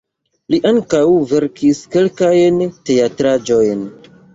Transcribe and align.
Li 0.53 0.59
ankaŭ 0.69 1.01
verkis 1.33 1.85
kelkajn 1.97 2.61
teatraĵojn. 2.91 3.91